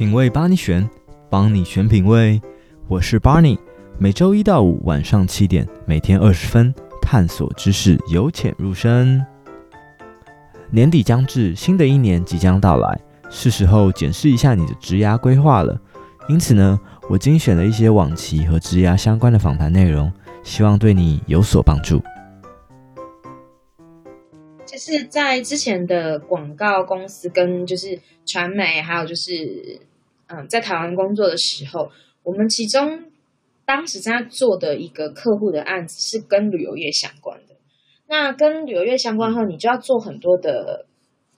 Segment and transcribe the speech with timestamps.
[0.00, 0.88] 品味帮你选，
[1.28, 2.40] 帮你选品味。
[2.88, 3.58] 我是 Barney，
[3.98, 9.22] 每周一到五晚上七点，每天二十分，探索知识，由浅入深。
[10.70, 15.78] 年底将至，新的一年即将到来，是时候检视一下你的职涯规划了。
[16.30, 16.80] 因此呢，
[17.10, 20.10] 我精选了一些往期和职涯相关的访谈内容，
[20.42, 22.00] 希望对你有所帮助。
[24.64, 29.78] 就是在之前的广告公司跟就是传媒，还有就是
[30.32, 31.90] 嗯，在台湾工作的时候，
[32.22, 33.10] 我们其中
[33.64, 37.56] 当时在做的一个客户的案子是跟旅游业相关的。
[38.06, 40.86] 那跟旅游业相关后，你就要做很多的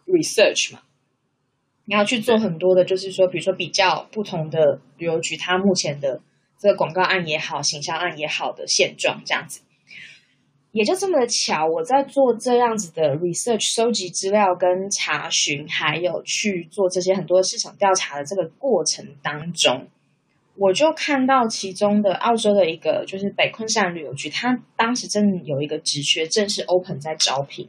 [0.06, 0.80] research 嘛，
[1.86, 6.20] 你要去做很多的，就是说，比如说比较不同的旅游局，它目前的
[6.58, 9.62] 这个广告案也好，行销案也好的现状这样子。
[10.72, 19.88] 也就这么的巧，我在做这样子的 research，收集资料跟查询，还有去做这些很多市场调查的这个过程当中，
[20.56, 27.68] 我就看到其中的澳洲的一个就是北昆士兰旅游局，他当时真的有一个职缺正式 open 在招聘，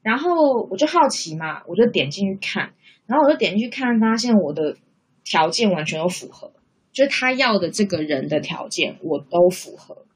[0.00, 0.30] 然后
[0.70, 2.72] 我就好奇嘛，我就点进去看，
[3.06, 4.76] 然后我就点进去看，发现我的
[5.24, 6.52] 条件完全都符合，
[6.92, 10.06] 就是他要的这个人的条件我都符合，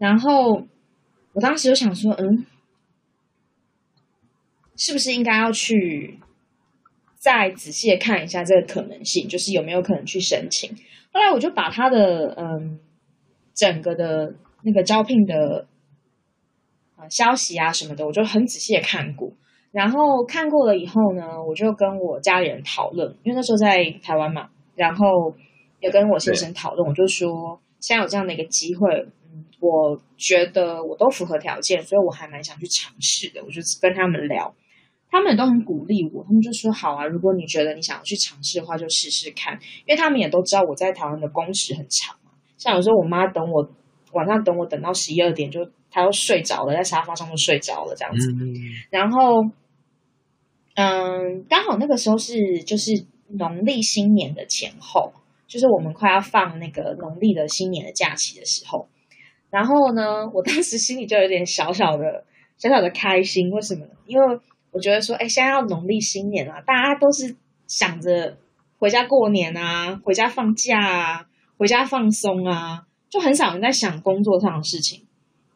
[0.00, 0.66] 然后。
[1.34, 2.44] 我当时就想说，嗯，
[4.76, 6.18] 是不是应该要去
[7.16, 10.70] 再仔细的看一下这个可能性，就是有没有可能去申请？
[11.10, 12.78] 后来我就把他的嗯
[13.54, 15.66] 整个的那个招聘的
[16.96, 19.32] 啊消息啊什么的，我就很仔细的看过。
[19.70, 25.34] 然后看过了以后呢，我就跟我家里人讨论，因为那时候在台湾嘛，然后
[25.80, 29.08] 也跟我先生讨论，我就说现在有这样的一个机会。
[29.62, 33.40] 我觉得我都符合条件，所以我还蛮想去尝试的。
[33.44, 34.52] 我就跟他们聊，
[35.08, 36.24] 他们也都很鼓励我。
[36.24, 39.54] 他们就说：“好啊，如果你觉得你想要去尝试的话，就试试看。”
[39.86, 42.32] 因为他们也都知道我在台湾的工时很长嘛。
[42.58, 43.70] 像有时候我妈等我
[44.14, 48.32] 晚上等我等到十一二点，就她都睡着了，在沙发上都睡着了这样子。
[48.32, 48.52] 嗯、
[48.90, 49.44] 然后，
[50.74, 55.12] 嗯，刚好那个时候是就是农历新年的前后，
[55.46, 58.88] 就是我们快要放那个农历的新年的假期的时候。
[59.52, 62.24] 然后呢，我当时心里就有点小小的、
[62.56, 63.50] 小小的开心。
[63.50, 63.90] 为什么呢？
[64.06, 64.40] 因为
[64.70, 67.36] 我觉得说，哎，现在要农历新年了，大家都是
[67.66, 68.38] 想着
[68.78, 71.26] 回家过年啊，回家放假啊，
[71.58, 75.02] 回家放松啊，就很少人在想工作上的事情。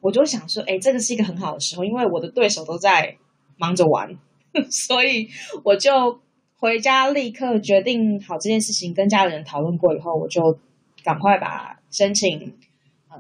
[0.03, 3.17] 我就想说，哎，这个是一个很好的时候，因为我的对手都在
[3.57, 4.15] 忙着玩，
[4.71, 5.31] 所以
[5.65, 6.21] 我就
[6.59, 10.59] 回家立刻决定好这件事情，跟家人讨论过以后，我就
[11.03, 12.55] 赶快把申请。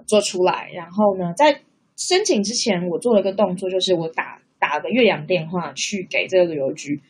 [0.07, 1.61] 做出来，然后呢，在
[1.97, 7.01] 申请之前，我做了个动作，就是我打打个岳阳电话去给这个旅游局，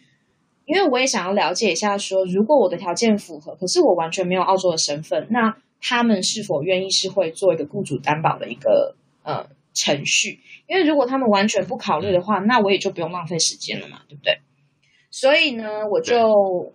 [0.65, 10.41] 因为我也想要了解一下，说如果我的条件符合，可是我完全没有澳洲的身份，那他们是否愿意是会做一个雇主担保的一个呃程序？
[10.67, 14.39] 因为如果他们完全不考虑的话，那我也就不用浪费时间了嘛，对不对？
[15.11, 16.75] 所以呢，我就。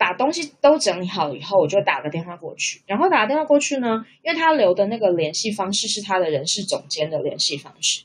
[0.00, 2.80] 把东西都整理好以后，我就打个电话过去。
[2.86, 8.04] 然后打个电话过去呢，因为他留的那个联系方式是他的人事总监的联系方式，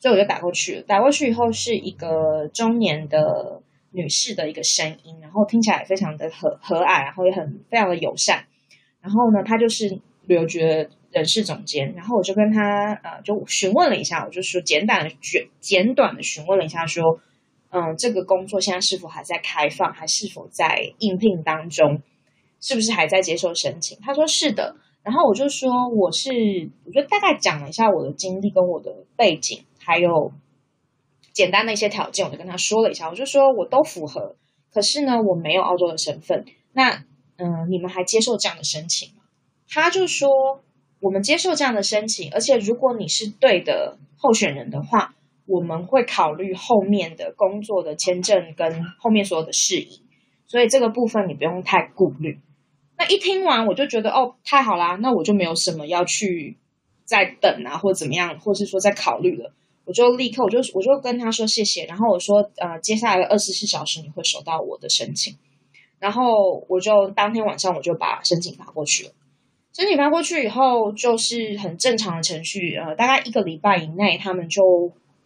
[0.00, 0.82] 所以我就打过去了。
[0.82, 3.62] 打过去以后是一个中年的
[3.92, 8.44] 女士的一个声音，然后听起来非常的和和蔼，然后也很非常的友善。
[9.00, 11.94] 然后呢，他就是旅游局的人事总监。
[11.94, 17.20] 然后我就跟他呃，就询问了一下，我就说简短的简简短的询问了一下说。
[17.70, 22.00] 嗯，这个工作现在是否还在开放，还是否在应聘当中？
[22.60, 23.98] 是不是还在接受申请？
[24.00, 24.76] 他说是的。
[25.02, 26.30] 然后我就说我是，
[26.86, 30.32] 我就大概讲了一下我的经历跟我的背景，还有
[31.32, 33.08] 简单的一些条件，我就跟他说了一下。
[33.08, 34.34] 我就说我都符合，
[34.72, 36.46] 可是呢，我没有澳洲的身份。
[36.72, 37.04] 那
[37.36, 39.24] 嗯，你们还接受这样的申请吗？
[39.68, 40.28] 他就说
[41.00, 45.14] 我们接受这样的申请，而且如果你是对的候选人的话。
[45.48, 50.02] 我们会考虑后面的工作的签证跟后面所有的事宜，
[50.46, 52.38] 所以这个部分你不用太顾虑。
[52.98, 56.58] 那一听完我就觉得哦，太好啦，那我就没有什么要去
[57.06, 59.54] 再等啊，或怎么样，或是说再考虑了，
[59.86, 65.34] 我就立刻我就我就跟他说谢谢，然后我说呃，接下来的二十四小时你会收到我的申请，
[65.98, 69.12] 然后我就当天晚上我就把申请发过去了。
[69.72, 74.62] 申请发过去以后就是很正常的程序，呃，大概一个礼拜以内他们就。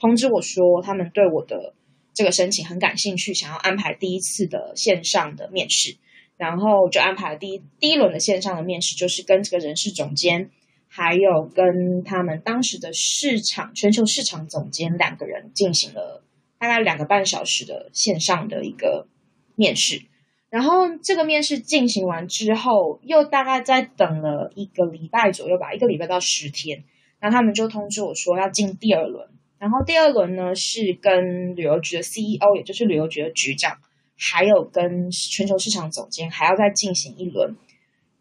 [0.02, 1.74] 通知我说，他们对我的
[2.12, 5.96] 这个申请很感兴趣，想要安排第一次的线上的面试，
[6.36, 10.50] 然后就安排了第一第一轮的线上的面试，就是跟这个人事总监，
[10.88, 16.24] 还有跟他们当时的市场全球市场总监两个人进行了
[16.58, 19.06] 大概两个半小时的线上的一个
[19.54, 20.02] 面试。
[20.50, 26.82] 然后这个面试进行完之后，又大概再等了一个礼拜左右吧，一个礼拜到十天，
[27.20, 29.28] 然后他们就通知我说要进第二轮。
[29.62, 33.78] 然后第二轮呢是跟旅游局的 CEO，也就是旅游局的局长，
[34.18, 37.54] 还有跟全球市场总监还要再进行一轮。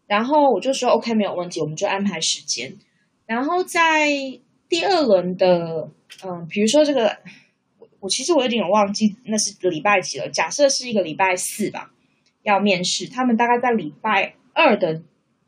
[0.06, 2.76] 然后我就说 OK，没有问题，我们就安排时间。
[3.26, 4.08] 然后在
[4.68, 5.90] 第二轮的，
[6.24, 7.18] 嗯，比如说这个，
[7.98, 10.28] 我其实我有点忘记那是礼拜几了。
[10.28, 11.90] 假设是一个礼拜四吧，
[12.44, 13.08] 要面试。
[13.08, 15.02] 他们大概在礼拜二的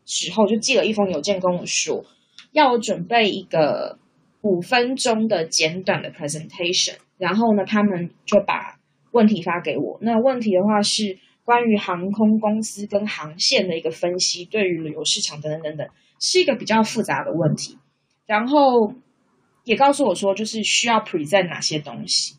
[0.04, 2.04] 时候就寄了一封邮件跟我说，
[2.50, 4.00] 要我准备一个
[4.44, 6.98] 五分钟的简短的 presentation。
[7.18, 8.78] 然后呢，他们就把
[9.10, 9.98] 问题发给我。
[10.00, 15.88] 那问题的话是关于航空公司跟航线的一个分析，对于旅游市场等等等等，
[16.20, 17.76] 是一个比较复杂的问题。
[18.26, 18.94] 然后。
[19.66, 22.36] 也告诉我说，就是需要 present 哪些东西，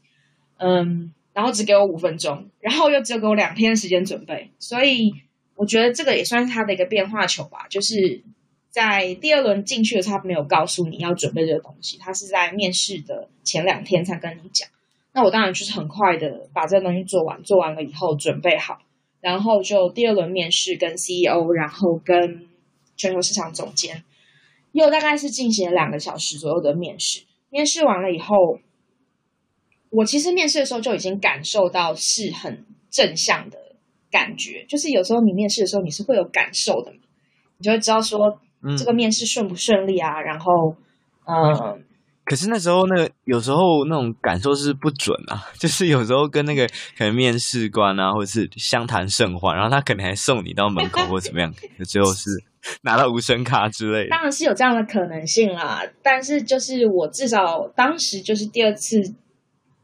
[0.59, 5.11] 嗯，然后只给我五分钟，然后又只有给我两天时间准备，所以
[5.55, 7.65] 我觉得这个也算是他的一个变化球吧。
[7.67, 8.23] 就是
[8.75, 14.67] 在第二轮进去的时候，他没有告诉你要准备这个东西，他是在面试的前两天才跟你讲。
[15.13, 18.79] 那我当然就是很快的把这个东西做完，做完了以后准备好，
[19.21, 22.49] 然后就第二轮面试跟 CEO，然后跟
[22.97, 24.03] 全球市场总监。
[24.73, 28.59] 又大概是进行了两个小时左右的面试，面试完了以后，
[29.89, 33.57] 我其实面试的时候就已经感受到是很正向的
[34.11, 36.97] 感觉，就是有时候你面试的时候你是会有感受的嘛，
[37.57, 38.37] 你就会知道说
[38.77, 40.75] 这个面试顺不顺利啊，嗯、然后
[41.27, 41.83] 嗯。
[42.27, 46.65] 可是那时候，那个有时候那种感受是不准啊， 就是有时候跟那个
[46.97, 51.53] 可能面试官啊，或者是相谈甚欢，然后他可能还送你到门口或怎么样，
[51.87, 52.31] 最后是
[52.81, 54.09] 拿到无声卡之类的。
[54.09, 58.99] 当然是有这样的可能性啦，但是就是我至少当时就是第二次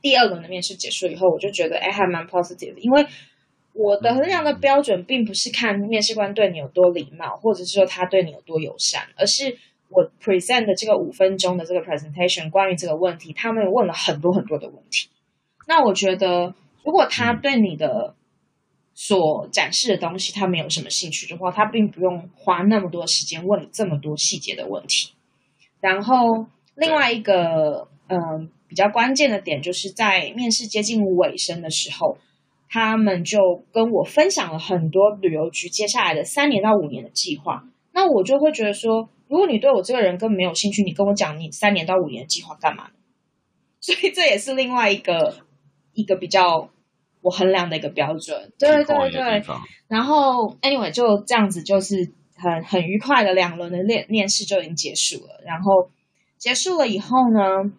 [0.01, 3.05] 第二轮的面试结束以后，我就觉得哎还蛮 positive 的，因为
[3.73, 9.57] 我的衡量的标准并不是看面试官对你有多礼貌，或者是说他对你有多友善，而是。
[9.93, 15.09] 我 present 的这个五分钟的这个 presentation，关于这个问题，他们问了很多很多的问题。
[15.67, 18.15] 那我觉得，如果他对你的
[18.93, 25.11] 所展示的东西他没有什么兴趣的话，他并不用花那么多时间问你这么多细节的问题。
[25.81, 26.45] 然后
[26.75, 32.17] 另外一个嗯、呃、比较关键的点，就是在面试接近尾声的时候，
[32.71, 37.65] 他们就跟我分享了很多旅游局接下来的三年到五年的计划。
[37.93, 39.09] 那我就会觉得说。
[39.31, 42.91] 如果你对我这个人根本没有兴趣，你跟我讲你三年到五年的计划干嘛呢？
[43.79, 45.37] 所以这也是另外一个
[45.93, 46.69] 一个比较
[47.21, 48.51] 我衡量的一个标准。
[48.59, 49.41] 对对对。
[49.87, 55.41] 然后，anyway，就这样子，就是很很愉快的两轮的面面试就已经结束了。
[55.45, 55.89] 然后
[56.37, 57.71] 结束了以后呢，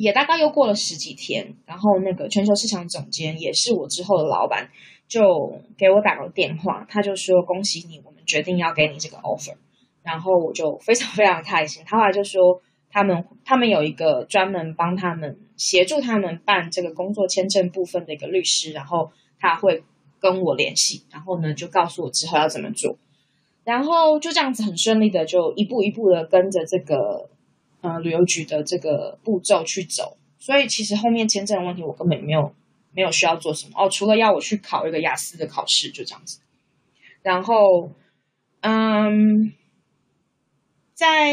[0.00, 4.70] 也大概又过了十几天，然后那个全球市场总监也是我之后的老板，
[5.08, 9.56] 就给我打个电话，他就说：“恭喜你，我们决定要给你这个 offer。”
[10.04, 12.62] 然后我就非常非常开心，他后来就说
[12.92, 19.10] 他们他们有一个专门帮他们协助他们办这个工作签证部分的一个律师，然后
[19.40, 19.82] 他会
[20.20, 22.96] 跟我联系，然后呢就告诉我之后要怎么做，
[23.64, 27.28] 然后就这样子很顺利的就一步一步的跟着这个
[27.80, 32.52] 呃旅游局的这个步骤去走，所以其实后面签证的问题我根本没有
[32.92, 36.40] 没有需要做什么哦，除了要我去考一个雅思的考试，就这样子，
[37.22, 37.90] 然后
[38.60, 39.52] 嗯。
[40.98, 41.30] 在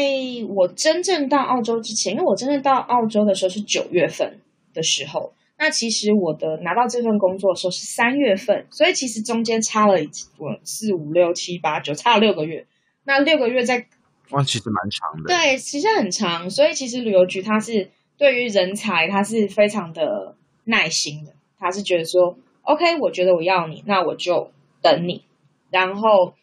[0.48, 4.38] 我真正到澳洲之前，因为我真正到澳洲的时候是九月份
[4.72, 9.94] 的时候，那其实我的拿到这份工作的时候是三月份，所以其实中间差了
[10.38, 12.64] 我四五六七八九，差了六个月。
[13.02, 13.88] 那六个月在，
[14.30, 15.28] 哇，其实蛮长的。
[15.28, 16.48] 对，其实很长。
[16.50, 24.50] 所以其实旅游局它是对于人才，它是非常的耐心的，他是觉得说，OK，我觉得我要你，那我就
[24.82, 25.24] 等你，
[25.70, 26.34] 然后。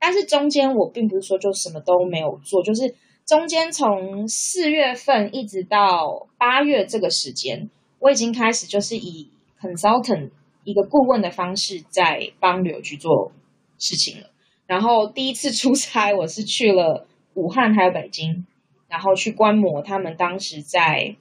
[0.00, 2.94] 但是中间我并不是说就什么都没有做，就是
[3.26, 7.68] 中间从四月份一直到八月这个时间，
[7.98, 9.28] 我已经开始就是以
[9.60, 10.30] consultant
[10.62, 13.32] 一个顾问的方式在帮旅游局做
[13.76, 14.30] 事情了。
[14.68, 18.46] 然后第一次出差，我是去了武汉还有北京，
[18.88, 21.16] 然后去观摩他们当时在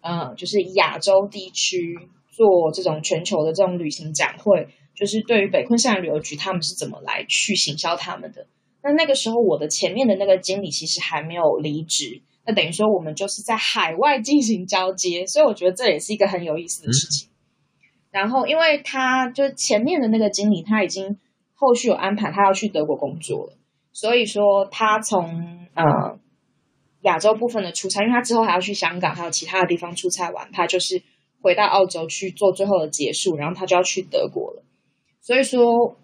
[0.00, 4.68] 呃就是亚洲地区做这种全球的这种旅行展会。
[4.94, 8.46] 就是对于北昆山旅游局，他们是怎么来去行销他们的？
[8.80, 17.28] 那那个时候，我的前面的那个经理其实还没有离职，那等于说我们就是在海外进行交接，所以我觉得这也是一个很有意思的事情。
[17.28, 17.34] 嗯、
[18.12, 21.18] 然后，因为他就前面的那个经理，他已经
[21.54, 23.56] 后续有安排，他要去德国工作了，
[23.94, 26.18] 所以说他从呃
[27.02, 31.00] 亚洲部分的出差，因为他之后还要去香港，还有其他的地方出差完，他就是
[31.40, 34.64] 回到澳洲去做最后的结束，然后他就要去德国了。
[35.20, 35.96] 所以说，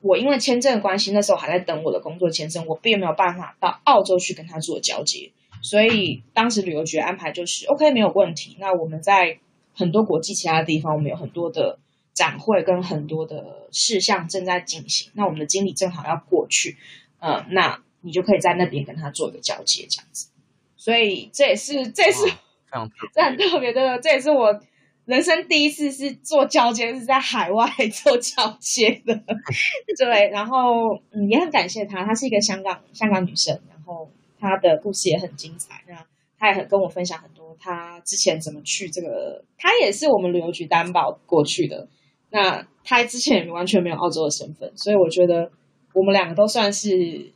[0.00, 5.30] 我因为签证的关系，那时候还在等我的工作签证，我并没有办法到澳洲去跟他做交接。
[5.62, 8.56] 所以当时旅游局安排就是，OK，没有问题。
[8.58, 9.38] 那我们在
[9.74, 11.78] 很多国际其他的地方，我们有很多的
[12.12, 15.10] 展会跟很多的事项正在进行。
[15.14, 16.76] 那我们的经理正好要过去，
[17.24, 20.28] 呃，那你就可以在那边跟他做一个交接，这样子。
[20.76, 22.20] 所以这也是，这也是，
[23.14, 24.60] 这很特别的，这也是我
[25.06, 29.14] 人生第一次是做交接，是在海外做交接的。
[29.96, 35.82] 对，然后嗯，也很感谢她，她是一个香港香港女生，然后她的故事也很精彩。
[35.88, 35.94] 那
[36.38, 41.88] 她也很跟我分享很多，她之前怎么去这个，她也是我们旅游局担保过去的。
[42.30, 45.50] 那她之前完全没有澳洲的身份，所以我觉得
[45.94, 47.32] 我们两个都算是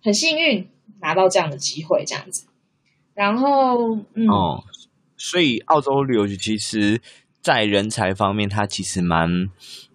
[0.00, 0.68] 很幸运
[1.00, 2.46] 拿到这样的机会，这样子。
[3.14, 4.28] 然后，嗯。
[4.28, 4.62] 哦
[5.24, 7.00] 所以，澳洲旅游局其实，
[7.40, 9.28] 在人才方面，它其实蛮，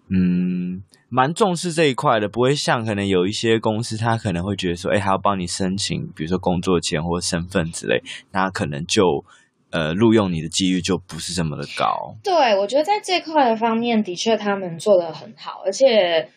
[0.08, 2.26] 嗯，蛮重视这一块的。
[2.30, 9.22] 不会像可能有一些公司，他可能会觉得说，哎，还要帮你申请，比如说工作签或身份之类，那可能就，
[9.70, 12.16] 呃，录用你的几率就不是这么的高。
[12.24, 16.30] 对，我觉得在这块的方面，的确他们做的很好，而且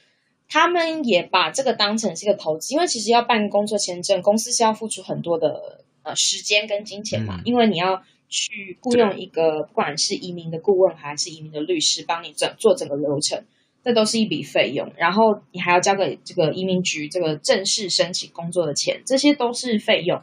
[0.51, 8.03] 他们也把这个当成是一个投资，因为其实要办工作签证，公司是要付出很多的呃时间跟金钱嘛，嗯、因为你要。
[8.33, 13.43] 去雇佣一个不管是移民的顾问还是移民的律师，帮你整做整个流程，
[13.83, 14.89] 这都是一笔费用。
[14.95, 20.21] 然后你还要交给这个移民局这个正式申请工作的钱，这些都是费用。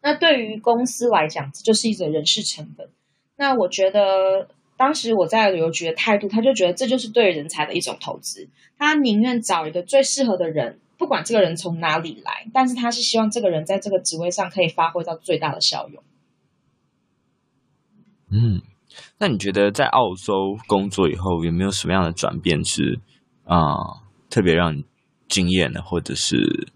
[0.00, 2.88] 那对于公司来讲，这就是一种人事成本。
[3.34, 4.46] 那我觉得
[4.78, 16.02] 当时我在旅游局的态度，他就觉得这就是对人才的一种投资，他宁愿找一个最适合的人，不管这个人从哪里来，但是他是希望这个人在这个职位上可以发挥到最大的效用。
[18.30, 18.62] 嗯，
[19.18, 23.00] 那你觉得在澳洲工作以后有没有什么样的转变是
[23.44, 23.74] 啊、
[24.30, 24.84] 特别让你
[25.28, 26.68] 惊艳的，或者是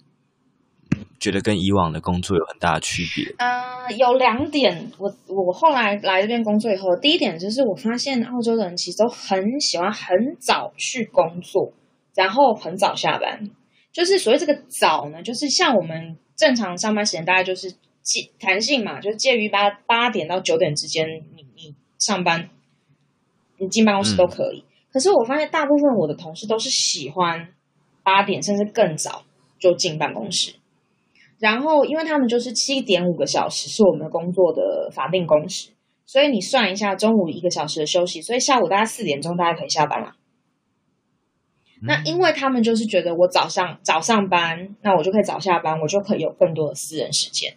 [1.23, 3.33] 觉得跟以往的工作有很大的区别？
[3.39, 11.73] 啊、呃，有两点，我我后来来这边工作以后，第一点就是我发现澳洲的人其实都很喜欢很早去工作，
[12.17, 13.49] 然后很早下班。
[13.93, 17.73] 就是所谓这个早呢，就是像我们正常上班时间大概就是。
[18.05, 22.51] 介弹性嘛，就是介于八八点到九点之间，你你上班，
[23.59, 24.59] 你进办公室都可以。
[24.59, 24.67] 嗯。
[24.93, 27.51] 可是我发现大部分我的同事都是喜欢
[28.03, 29.23] 八点甚至更早
[29.61, 30.57] 就进办公室，
[31.43, 35.71] 然后因为他们就是七点五个小时是我们的工作的法定工时，
[36.07, 40.15] 所以你算一下中午一个小时的休息，所以下午大概四点钟大家可以下班了。
[41.81, 41.89] 嗯。
[41.89, 47.53] 那因为他们就是觉得我早上早上班，那我就可以早下班，我就可以有更多的私人时间。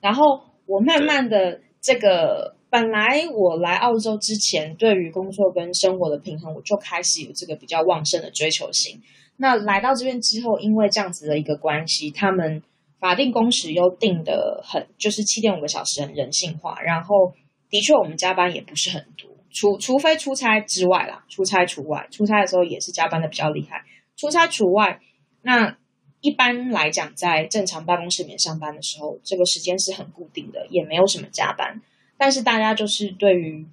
[0.00, 9.02] 然后我慢慢的这个，本来我来澳洲之前，对于工作跟生活的平衡，我就开始有这个比较旺盛的追求心。
[9.36, 12.62] 那来到这边之后，因为这样子的一个关系，他们
[13.00, 16.80] 法定工时又定得很，就是七点五个小时，很人性化。
[16.82, 17.32] 然后
[17.70, 23.84] 的确，我们加班也不是很多，除除非出差之外啦，出差除外，出差的时候也是加班的比较厉害。
[24.16, 25.00] 出差除外，
[25.42, 25.76] 那。
[26.20, 31.80] 一般来讲，在正常办公室里面上班的时候，这个时间是很固定的，也没有什么加班。
[32.16, 33.64] 但是大家就是对于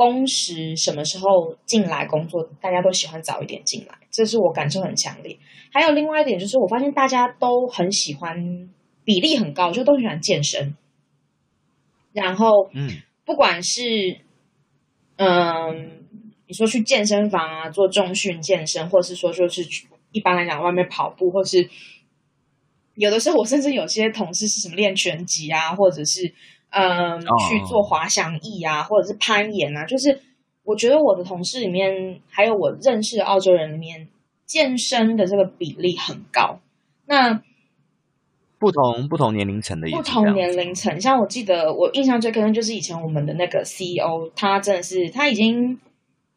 [0.00, 5.38] 工时什么时候进来工作，大家都喜欢早一点进来，这是我感受很强烈。
[5.70, 8.70] 还有另外一点就是，我发现大家都很喜欢，
[9.04, 10.74] 比例很高，就都很喜欢健身。
[12.14, 12.88] 然后，嗯，
[13.26, 13.82] 不管是
[15.16, 16.06] 嗯，
[16.46, 19.62] 你说去健身房啊，做重训健身，或者是说就是。
[20.12, 21.70] 一般来讲，外面跑步，或是
[22.96, 26.34] 有的时候，我甚至有些同事是什么练拳击啊，或者是
[26.70, 29.84] 嗯、呃、去做滑翔翼啊，或者是攀岩啊。
[29.84, 30.20] 就是
[30.64, 34.08] 我觉得我的同事里面，还有我认识的澳洲人里面，
[34.46, 36.58] 健身的这个比例很高。
[37.06, 37.42] 那
[38.58, 45.78] 不同不同年龄层的也，不同年龄层，像我记得我印象最深就是以前我们的那个 CEO，他真的是他已经。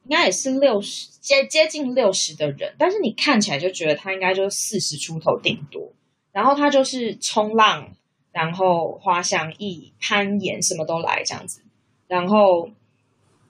[0.06, 5.94] 应该也是六十接接近六十的人，但是你看起来就觉得他应该就四十出头顶多。
[6.34, 7.90] 然后他就是冲浪，
[8.34, 11.62] 然后滑翔翼、攀岩什么都来这样子。
[12.08, 12.70] 然后，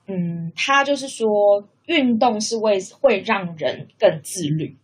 [0.05, 4.77] 嗯，他就是说运动是为会让人更自律，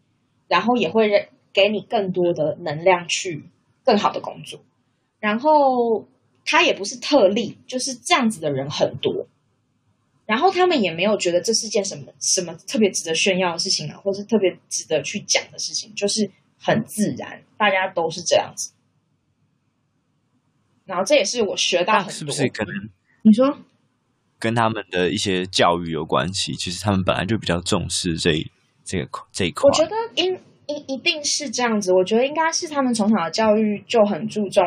[0.47, 3.43] 然后也会给你更多的能量去
[3.83, 4.61] 更好的工作。
[5.19, 6.07] 然后
[6.45, 9.27] 他也不是特例，就是这样子的人很多。
[10.25, 18.71] 然后他们也没有觉得这是件什么什么特别值得炫耀的事情啊，或是特别值得去讲的事情，就是很自然，大家都是这样子。
[20.89, 22.73] 然后这也是我学到很多，是不是可能？
[23.21, 23.55] 你说
[24.39, 26.53] 跟他们的一些教育有关系？
[26.53, 28.43] 其实他们本来就比较重视这
[28.83, 29.69] 这个这一块？
[29.69, 30.33] 我觉得应
[30.65, 31.93] 一一定是这样子。
[31.93, 34.63] 我觉得应该是他们从小的教育就很注重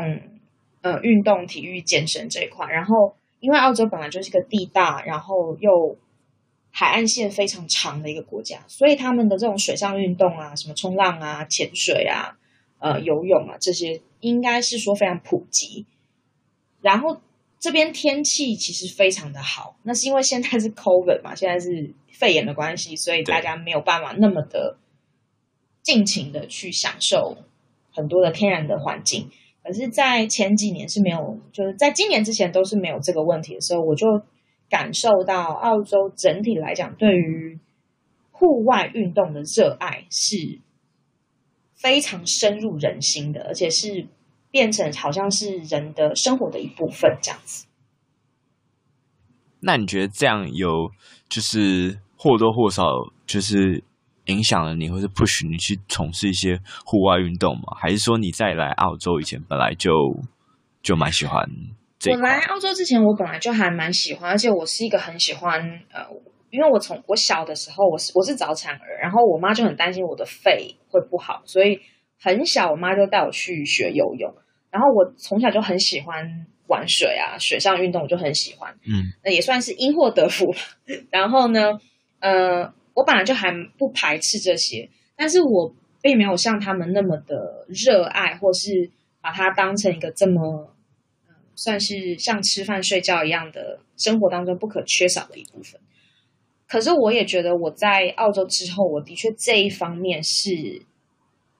[0.82, 2.68] 呃运动、体育、健身这一块。
[2.68, 5.98] 然后，因为澳洲本来就是个地大，然后又
[6.70, 12.36] 海岸线非常长的一个国家，所以他们的这种水上运动啊，什么冲浪啊、潜水啊、
[12.78, 15.86] 呃游泳啊这些，应该是说非常普及。
[16.82, 17.20] 然后
[17.58, 24.76] 这边天气其实非常的好，那是因为现在是 COVID 嘛，现在是肺炎的关系，所以大家没有办法那么的
[25.80, 27.36] 尽情的去享受
[27.92, 29.30] 很多的天然的环境。
[29.62, 34.20] 可是，在前几年是没有，就是在今年之前都是没有这个问题的时候，我就
[34.68, 37.60] 感受到澳洲整体来讲对于
[38.32, 40.58] 户外运动的热爱是
[41.74, 44.08] 非常深入人心的，而且是。
[44.52, 47.66] 变成好像是人的生活的一部分这样子。
[49.60, 50.90] 那你觉得这样有
[51.28, 52.84] 就是或多或少
[53.26, 53.82] 就是
[54.26, 57.74] 影响了你，或是 push 你去从事一些户外运动吗？
[57.80, 59.90] 还是说你在来澳洲以前本来就
[60.82, 61.48] 就蛮喜欢
[61.98, 62.12] 这？
[62.12, 66.06] 我来澳洲之前，我本来就还蛮喜欢，而且我是一个很喜欢呃，
[66.50, 71.80] 因为我从我小的时候，我是我是早产儿，然后我妈就很担心我的肺会不好，所以。
[72.24, 74.32] 很小，我妈就带我去学游泳，
[74.72, 80.54] 然后我从小就很喜欢玩水啊，水上运动我就很喜欢，嗯，那也算是因祸得福。
[81.12, 81.78] 然后呢，
[82.20, 90.74] 呃，我本来就还不排斥这些，但是我并没有像他们那么的热爱，或是把它当成一个这么，
[91.28, 95.78] 呃，算是像吃饭睡觉一样的生活当中不可缺少的一部分。
[96.66, 100.86] 可是我也觉得我在澳洲之后，我的确这一方面是。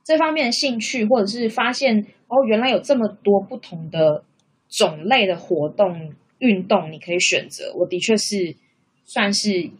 [0.04, 4.24] 这方面的兴趣，或者是发现哦，原来有这么多不同的
[4.66, 7.74] 种类的活动运动，你可以选择。
[7.74, 8.56] 我的确是
[9.04, 9.70] 算是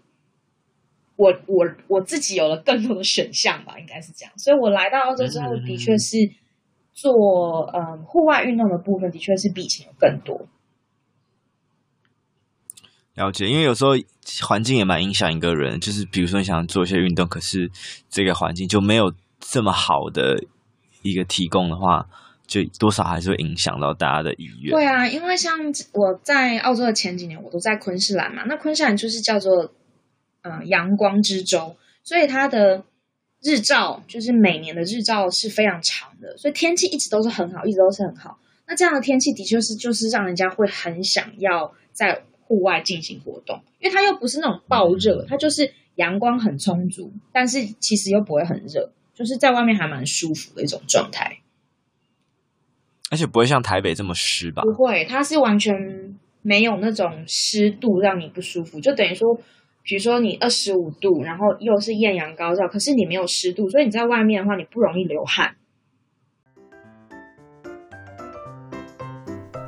[1.17, 4.33] 我我我自己有了更多的选项吧，应该是这样。
[4.37, 6.19] 所以我来到澳洲之后，的确是
[6.93, 10.47] 做嗯户外运动的部分，的确是比以前有更多。
[13.15, 13.93] 了解，因为有时候
[14.47, 17.71] 环境也蛮影响一个人，就是比如说你想做一些运动，可是
[18.11, 19.15] 这个环境就没有。
[19.45, 20.37] 这么好的
[21.03, 22.07] 一个提供的话，
[22.53, 24.73] 就多少还是会影响到大家的意愿。
[24.73, 25.59] 对啊，因为像
[25.95, 28.43] 我在澳洲的前几年，我都在昆士兰嘛。
[28.47, 29.73] 那昆士兰就是叫做
[30.43, 32.85] 呃阳光之州，所以它的
[33.43, 38.39] 日照就是每年的日照是非常长的，所以天气一直都是很好，一直都是很好。
[38.67, 48.93] 那这样的天气的确是就是让人家会很想要在户外进行活动，因为它又不是那种暴热，它就是阳光很充足，但是其实又不会很热。
[49.15, 51.39] 就是在外面还蛮舒服的一种状态，
[53.13, 54.63] 而且不会像台北这么湿吧？
[54.63, 55.77] 不会，它是完全
[56.41, 58.81] 没有那种湿度让你不舒服。
[58.81, 59.35] 就等于说，
[59.83, 65.55] 比如说你二十五度，然后又是艳阳高照，可是你没有湿度，所以你在外面的话，你不容易流汗。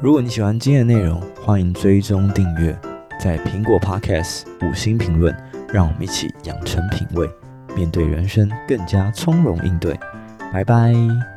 [0.01, 2.75] 如果你喜欢今天的内容，欢迎追踪订阅，
[3.21, 5.37] 在苹果 Podcast 五星评论，
[5.69, 7.29] 让我们一起养成品味。
[7.77, 9.95] 面对人生更加从容应对，
[10.51, 11.34] 拜拜。